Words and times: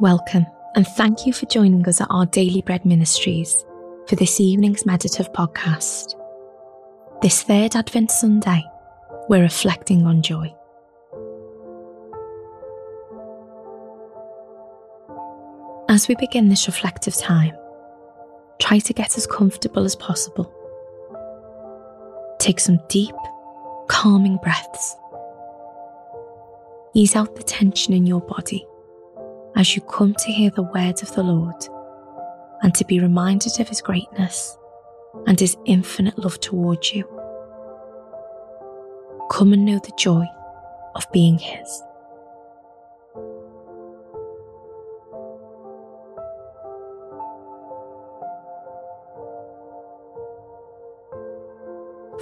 Welcome, 0.00 0.44
and 0.74 0.84
thank 0.84 1.24
you 1.24 1.32
for 1.32 1.46
joining 1.46 1.86
us 1.86 2.00
at 2.00 2.08
our 2.10 2.26
Daily 2.26 2.62
Bread 2.62 2.84
Ministries 2.84 3.64
for 4.08 4.16
this 4.16 4.40
evening's 4.40 4.84
meditative 4.84 5.32
podcast. 5.32 6.16
This 7.22 7.44
third 7.44 7.76
Advent 7.76 8.10
Sunday, 8.10 8.64
we're 9.28 9.42
reflecting 9.42 10.04
on 10.04 10.20
joy. 10.20 10.52
As 15.88 16.08
we 16.08 16.16
begin 16.16 16.48
this 16.48 16.66
reflective 16.66 17.14
time, 17.16 17.56
try 18.58 18.80
to 18.80 18.92
get 18.92 19.16
as 19.16 19.28
comfortable 19.28 19.84
as 19.84 19.94
possible. 19.94 20.52
Take 22.40 22.58
some 22.58 22.80
deep, 22.88 23.14
calming 23.86 24.38
breaths. 24.42 24.96
Ease 26.94 27.14
out 27.14 27.36
the 27.36 27.44
tension 27.44 27.94
in 27.94 28.06
your 28.06 28.22
body 28.22 28.66
as 29.56 29.76
you 29.76 29.82
come 29.82 30.14
to 30.14 30.32
hear 30.32 30.50
the 30.50 30.62
words 30.62 31.02
of 31.02 31.14
the 31.14 31.22
Lord 31.22 31.66
and 32.62 32.74
to 32.74 32.84
be 32.84 33.00
reminded 33.00 33.60
of 33.60 33.68
His 33.68 33.80
greatness 33.80 34.56
and 35.26 35.38
His 35.38 35.56
infinite 35.64 36.18
love 36.18 36.40
towards 36.40 36.92
you. 36.92 37.04
Come 39.30 39.52
and 39.52 39.64
know 39.64 39.78
the 39.78 39.92
joy 39.96 40.24
of 40.94 41.10
being 41.12 41.38
His. 41.38 41.82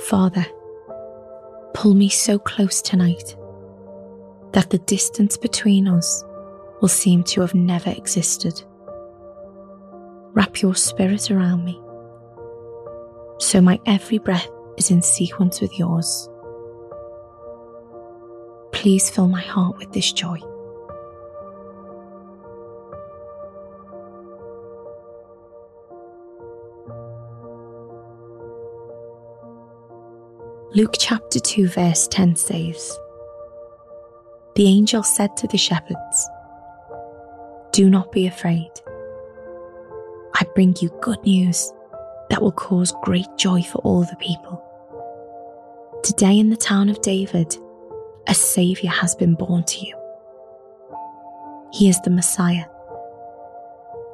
Father, 0.08 0.44
pull 1.72 1.94
me 1.94 2.08
so 2.08 2.38
close 2.38 2.83
tonight 2.83 3.36
that 4.53 4.69
the 4.69 4.78
distance 4.78 5.38
between 5.38 5.88
us 5.88 6.22
will 6.83 6.88
seem 6.88 7.22
to 7.22 7.41
have 7.41 7.55
never 7.55 7.88
existed. 7.91 8.62
Wrap 10.34 10.61
your 10.61 10.75
spirit 10.75 11.30
around 11.30 11.64
me 11.64 11.83
so 13.42 13.61
my 13.61 13.78
every 13.86 14.19
breath 14.19 14.48
is 14.77 14.91
in 14.91 15.03
sequence 15.03 15.60
with 15.60 15.77
yours. 15.77 16.28
Please 18.70 19.10
fill 19.10 19.28
my 19.28 19.41
heart 19.42 19.77
with 19.78 19.92
this 19.92 20.12
joy. 20.12 20.38
Luke 30.75 30.94
chapter 30.98 31.38
2, 31.38 31.69
verse 31.69 32.06
10 32.08 32.36
says, 32.36 32.98
The 34.55 34.66
angel 34.66 35.03
said 35.03 35.36
to 35.38 35.48
the 35.48 35.58
shepherds, 35.58 36.28
Do 37.73 37.89
not 37.89 38.12
be 38.12 38.27
afraid. 38.27 38.70
I 40.34 40.45
bring 40.55 40.77
you 40.83 40.91
good 41.01 41.23
news 41.25 41.73
that 42.28 42.42
will 42.42 42.53
cause 42.53 42.92
great 43.03 43.28
joy 43.39 43.62
for 43.62 43.78
all 43.78 44.03
the 44.03 44.17
people. 44.17 44.62
Today 46.05 46.39
in 46.39 46.50
the 46.50 46.56
town 46.56 46.91
of 46.91 47.00
David, 47.00 47.56
a 48.28 48.34
Saviour 48.34 48.93
has 48.93 49.15
been 49.15 49.34
born 49.34 49.65
to 49.65 49.81
you. 49.87 49.97
He 51.73 51.89
is 51.89 51.98
the 52.03 52.11
Messiah, 52.11 52.67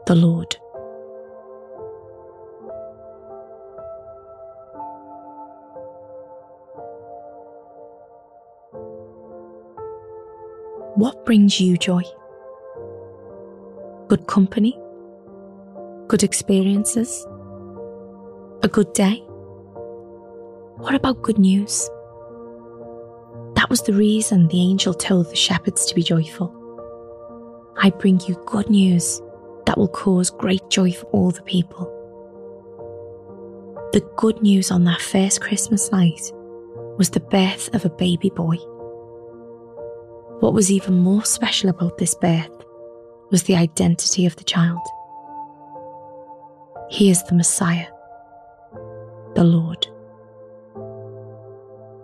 the 0.07 0.15
Lord. 0.15 0.57
What 10.95 11.25
brings 11.25 11.61
you 11.61 11.77
joy? 11.77 12.03
Good 14.09 14.27
company? 14.27 14.73
Good 16.07 16.23
experiences? 16.23 17.27
A 18.63 18.69
good 18.69 18.91
day? 18.95 19.17
What 20.79 20.95
about 20.95 21.21
good 21.21 21.39
news? 21.39 21.91
That 23.53 23.69
was 23.69 23.83
the 23.83 23.93
reason 23.93 24.49
the 24.49 24.63
angel 24.63 24.95
told 24.95 25.29
the 25.29 25.37
shepherds 25.37 25.85
to 25.85 25.95
be 25.95 26.03
joyful. 26.03 26.55
I 27.77 27.91
bring 27.91 28.19
you 28.21 28.43
good 28.47 28.71
news 28.71 29.21
that 29.67 29.77
will 29.77 29.89
cause 29.89 30.31
great 30.31 30.67
joy 30.71 30.93
for 30.93 31.05
all 31.09 31.31
the 31.31 31.43
people. 31.43 31.85
The 33.93 34.01
good 34.17 34.41
news 34.41 34.71
on 34.71 34.85
that 34.85 35.03
first 35.03 35.43
Christmas 35.43 35.93
night 35.93 36.33
was 36.97 37.11
the 37.11 37.21
birth 37.21 37.75
of 37.75 37.85
a 37.85 37.91
baby 37.91 38.31
boy. 38.31 38.57
What 40.41 40.55
was 40.55 40.73
even 40.73 40.95
more 40.95 41.27
special 41.27 41.69
about 41.69 41.99
this 41.99 42.15
birth 42.15 42.58
was 43.31 43.45
the 43.45 43.57
identity 43.57 44.27
of 44.27 44.37
the 44.37 44.45
child. 44.45 44.81
He 46.91 47.11
is 47.11 47.23
the 47.25 47.35
Messiah, 47.35 47.87
the 49.35 49.45
Lord. 49.45 49.87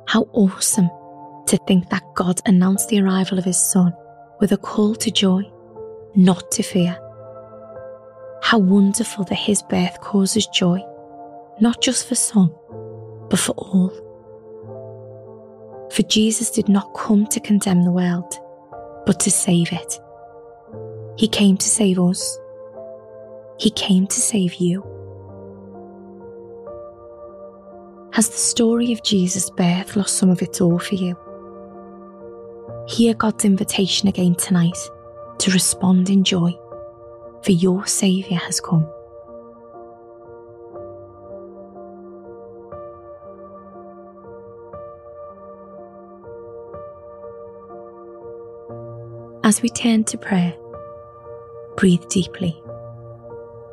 How 0.07 0.29
awesome 0.33 0.91
to 1.47 1.57
think 1.67 1.89
that 1.91 2.05
God 2.15 2.41
announced 2.47 2.89
the 2.89 3.01
arrival 3.01 3.39
of 3.39 3.45
His 3.45 3.59
Son 3.59 3.95
with 4.41 4.53
a 4.53 4.57
call 4.57 4.95
to 4.97 5.11
joy, 5.11 5.51
not 6.15 6.51
to 6.53 6.63
fear. 6.63 6.99
How 8.43 8.59
wonderful 8.59 9.25
that 9.25 9.37
His 9.37 9.63
birth 9.63 10.01
causes 10.01 10.47
joy, 10.49 10.81
not 11.61 11.81
just 11.81 12.07
for 12.07 12.15
some, 12.15 12.55
but 13.31 13.39
for 13.39 13.53
all. 13.53 13.91
For 15.91 16.03
Jesus 16.03 16.51
did 16.51 16.69
not 16.69 16.93
come 16.95 17.27
to 17.29 17.41
condemn 17.41 17.83
the 17.83 17.93
world, 17.93 18.39
but 19.07 19.21
to 19.21 19.31
save 19.31 19.73
it. 19.73 19.99
He 21.17 21.29
came 21.29 21.57
to 21.57 21.69
save 21.69 21.99
us. 22.01 22.39
He 23.59 23.71
came 23.71 24.07
to 24.09 24.21
save 24.21 24.55
you. 24.55 24.83
Has 28.13 28.29
the 28.29 28.37
story 28.37 28.93
of 28.93 29.03
Jesus' 29.03 29.51
birth 29.51 29.97
lost 29.97 30.17
some 30.17 30.31
of 30.31 30.43
its 30.43 30.61
awe 30.61 30.79
for 30.79 30.95
you? 30.95 31.17
Hear 32.89 33.15
God's 33.15 33.45
invitation 33.45 34.09
again 34.09 34.35
tonight 34.35 34.77
to 35.39 35.51
respond 35.51 36.11
in 36.11 36.25
joy, 36.25 36.57
for 37.43 37.53
your 37.53 37.87
Saviour 37.87 38.39
has 38.39 38.61
come. 38.61 38.87
As 49.45 49.61
we 49.61 49.69
turn 49.69 50.05
to 50.05 50.19
prayer, 50.19 50.55
breathe 51.77 52.07
deeply, 52.09 52.61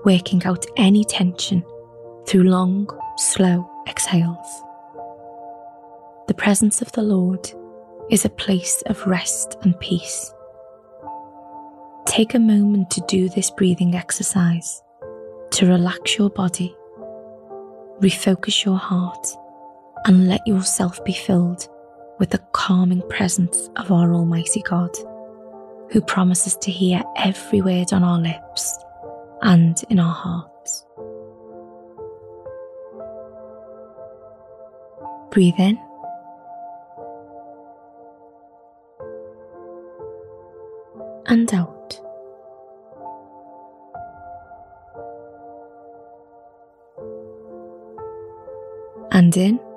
working 0.05 0.43
out 0.45 0.65
any 0.77 1.03
tension 1.03 1.63
through 2.27 2.43
long, 2.43 2.87
slow 3.17 3.69
exhales. 3.87 4.63
The 6.27 6.33
presence 6.33 6.81
of 6.81 6.91
the 6.93 7.01
Lord 7.03 7.51
is 8.09 8.25
a 8.25 8.29
place 8.29 8.81
of 8.87 9.05
rest 9.05 9.57
and 9.63 9.79
peace. 9.79 10.33
Take 12.05 12.33
a 12.33 12.39
moment 12.39 12.89
to 12.91 13.03
do 13.07 13.29
this 13.29 13.51
breathing 13.51 13.95
exercise 13.95 14.81
to 15.51 15.65
relax 15.65 16.17
your 16.17 16.29
body, 16.29 16.75
refocus 17.99 18.65
your 18.65 18.77
heart, 18.77 19.27
and 20.05 20.27
let 20.27 20.45
yourself 20.47 21.03
be 21.03 21.13
filled 21.13 21.67
with 22.19 22.29
the 22.29 22.41
calming 22.53 23.01
presence 23.09 23.69
of 23.75 23.91
our 23.91 24.13
Almighty 24.13 24.61
God 24.61 24.91
who 25.91 26.01
promises 26.01 26.55
to 26.55 26.71
hear 26.71 27.03
every 27.17 27.61
word 27.61 27.91
on 27.91 28.03
our 28.03 28.19
lips 28.19 28.77
and 29.41 29.83
in 29.89 29.99
our 29.99 30.13
hearts. 30.13 30.85
Breathe 35.31 35.53
in. 35.57 35.77
And 41.27 41.53
out. 41.53 41.99
And 49.11 49.35
in. 49.37 49.70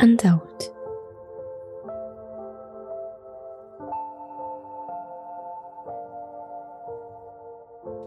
And 0.00 0.24
out. 0.24 0.68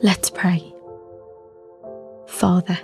Let's 0.01 0.29
pray. 0.29 0.73
Father, 2.25 2.77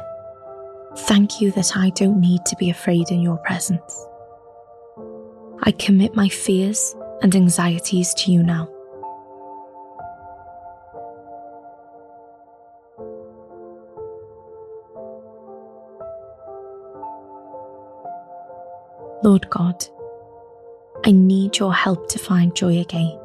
thank 0.95 1.41
you 1.41 1.51
that 1.51 1.75
I 1.75 1.89
don't 1.91 2.21
need 2.21 2.45
to 2.45 2.55
be 2.55 2.69
afraid 2.69 3.11
in 3.11 3.21
your 3.21 3.37
presence. 3.37 4.05
I 5.63 5.71
commit 5.71 6.15
my 6.15 6.29
fears 6.29 6.95
and 7.21 7.35
anxieties 7.35 8.13
to 8.13 8.31
you 8.31 8.41
now. 8.43 8.69
Lord 19.29 19.47
God, 19.51 19.85
I 21.05 21.11
need 21.11 21.59
your 21.59 21.71
help 21.71 22.09
to 22.09 22.17
find 22.17 22.55
joy 22.55 22.79
again. 22.79 23.15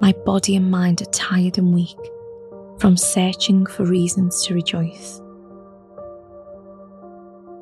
My 0.00 0.10
body 0.26 0.56
and 0.56 0.72
mind 0.72 1.02
are 1.02 1.12
tired 1.12 1.56
and 1.56 1.72
weak 1.72 1.96
from 2.80 2.96
searching 2.96 3.64
for 3.64 3.84
reasons 3.84 4.44
to 4.44 4.54
rejoice. 4.54 5.20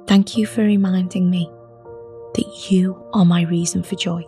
Thank 0.06 0.38
you 0.38 0.46
for 0.46 0.62
reminding 0.62 1.28
me 1.28 1.50
that 2.36 2.70
you 2.70 2.98
are 3.12 3.26
my 3.26 3.42
reason 3.42 3.82
for 3.82 3.96
joy. 3.96 4.26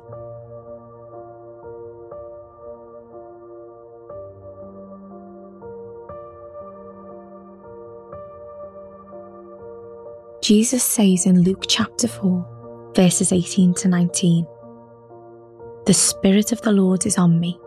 Jesus 10.44 10.84
says 10.84 11.24
in 11.24 11.40
Luke 11.40 11.64
chapter 11.66 12.06
4, 12.06 12.92
verses 12.94 13.32
18 13.32 13.72
to 13.76 13.88
19 13.88 14.46
The 15.86 15.94
Spirit 15.94 16.52
of 16.52 16.60
the 16.60 16.70
Lord 16.70 17.06
is 17.06 17.16
on 17.16 17.40
me, 17.40 17.58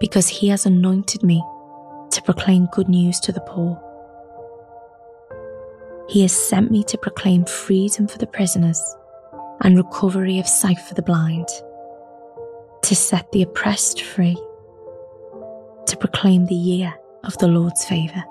because 0.00 0.28
he 0.28 0.48
has 0.48 0.64
anointed 0.64 1.22
me 1.22 1.44
to 2.10 2.22
proclaim 2.22 2.68
good 2.72 2.88
news 2.88 3.20
to 3.20 3.32
the 3.32 3.42
poor. 3.42 3.78
He 6.08 6.22
has 6.22 6.32
sent 6.32 6.70
me 6.70 6.84
to 6.84 6.96
proclaim 6.96 7.44
freedom 7.44 8.08
for 8.08 8.16
the 8.16 8.26
prisoners 8.26 8.82
and 9.60 9.76
recovery 9.76 10.38
of 10.38 10.48
sight 10.48 10.80
for 10.80 10.94
the 10.94 11.02
blind, 11.02 11.48
to 12.80 12.96
set 12.96 13.30
the 13.32 13.42
oppressed 13.42 14.00
free, 14.00 14.42
to 15.86 15.98
proclaim 16.00 16.46
the 16.46 16.54
year 16.54 16.94
of 17.24 17.36
the 17.36 17.48
Lord's 17.48 17.84
favour. 17.84 18.24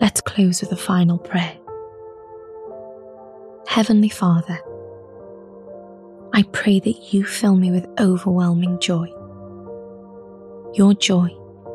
Let's 0.00 0.22
close 0.22 0.62
with 0.62 0.72
a 0.72 0.76
final 0.76 1.18
prayer. 1.18 1.56
Heavenly 3.66 4.08
Father, 4.08 4.58
I 6.32 6.42
pray 6.52 6.80
that 6.80 7.12
you 7.12 7.24
fill 7.24 7.54
me 7.54 7.70
with 7.70 7.86
overwhelming 8.00 8.80
joy. 8.80 9.12
Your 10.74 10.94
joy 10.94 11.28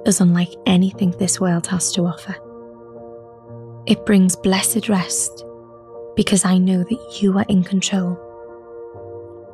is 0.05 0.21
unlike 0.21 0.49
anything 0.65 1.11
this 1.11 1.39
world 1.39 1.67
has 1.67 1.91
to 1.93 2.01
offer. 2.03 2.35
It 3.85 4.05
brings 4.07 4.35
blessed 4.35 4.89
rest 4.89 5.45
because 6.15 6.45
I 6.45 6.57
know 6.57 6.83
that 6.83 7.21
you 7.21 7.37
are 7.37 7.45
in 7.47 7.63
control 7.63 8.17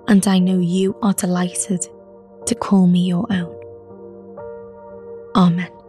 and 0.07 0.25
I 0.27 0.39
know 0.39 0.59
you 0.59 0.95
are 1.01 1.13
delighted 1.13 1.85
to 2.45 2.55
call 2.55 2.87
me 2.87 3.05
your 3.05 3.27
own. 3.29 3.53
Amen. 5.35 5.80